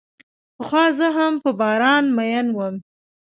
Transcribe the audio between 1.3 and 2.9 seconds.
په باران مئین وم.